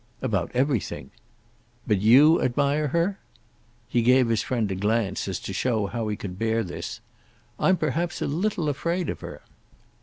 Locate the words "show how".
5.53-6.07